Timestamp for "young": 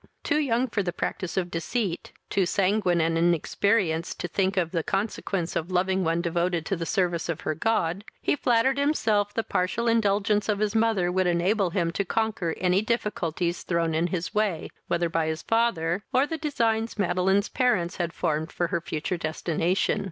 0.39-0.67